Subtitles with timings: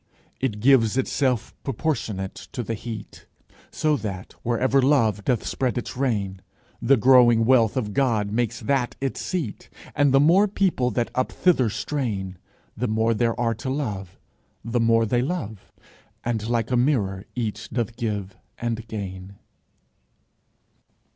[0.39, 3.27] It gives itself proportionate to the heat:
[3.69, 6.41] So that, wherever Love doth spread its reign,
[6.81, 9.69] The growing wealth of God makes that its seat.
[9.95, 12.39] And the more people that up thither strain,
[12.75, 14.17] The more there are to love,
[14.65, 15.71] the more they love,
[16.23, 19.35] And like a mirror each doth give and gain.